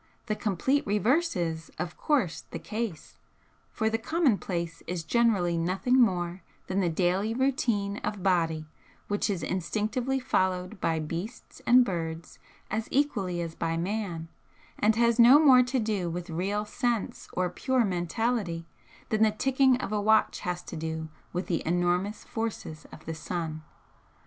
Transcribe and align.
The 0.25 0.35
complete 0.35 0.83
reverse 0.87 1.35
is, 1.35 1.69
of 1.77 1.95
course, 1.95 2.41
the 2.49 2.57
case, 2.57 3.19
for 3.71 3.87
the 3.87 3.99
'commonplace' 3.99 4.81
is 4.87 5.03
generally 5.03 5.59
nothing 5.59 6.01
more 6.01 6.41
than 6.65 6.79
the 6.79 6.89
daily 6.89 7.35
routine 7.35 7.97
of 7.97 8.23
body 8.23 8.65
which 9.09 9.29
is 9.29 9.43
instinctively 9.43 10.19
followed 10.19 10.81
by 10.81 10.97
beasts 10.99 11.61
and 11.67 11.85
birds 11.85 12.39
as 12.71 12.87
equally 12.89 13.41
as 13.41 13.53
by 13.53 13.77
man, 13.77 14.27
and 14.79 14.95
has 14.95 15.19
no 15.19 15.37
more 15.37 15.61
to 15.61 15.77
do 15.79 16.09
with 16.09 16.31
real 16.31 16.65
'sense' 16.65 17.29
or 17.33 17.51
pure 17.51 17.85
mentality 17.85 18.65
than 19.09 19.21
the 19.21 19.29
ticking 19.29 19.77
of 19.77 19.91
a 19.91 20.01
watch 20.01 20.39
has 20.39 20.63
to 20.63 20.75
do 20.75 21.09
with 21.31 21.45
the 21.45 21.61
enormous 21.63 22.23
forces 22.23 22.87
of 22.91 23.05
the 23.05 23.13
sun. 23.13 23.61